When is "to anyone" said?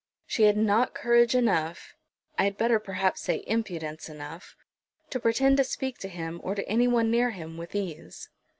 6.55-7.11